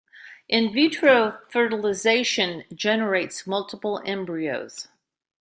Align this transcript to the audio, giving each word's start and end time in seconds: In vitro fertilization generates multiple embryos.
In 0.49 0.73
vitro 0.73 1.37
fertilization 1.51 2.63
generates 2.73 3.45
multiple 3.45 4.01
embryos. 4.03 4.87